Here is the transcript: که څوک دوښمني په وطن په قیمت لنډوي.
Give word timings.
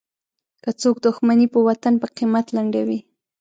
که 0.63 0.71
څوک 0.81 0.95
دوښمني 1.05 1.47
په 1.53 1.59
وطن 1.67 1.93
په 2.01 2.07
قیمت 2.17 2.45
لنډوي. 2.55 2.99